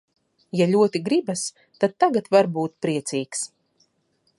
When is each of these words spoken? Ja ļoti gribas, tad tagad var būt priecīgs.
Ja 0.59 0.65
ļoti 0.71 1.01
gribas, 1.09 1.43
tad 1.85 1.95
tagad 2.05 2.33
var 2.37 2.51
būt 2.57 2.77
priecīgs. 2.87 3.49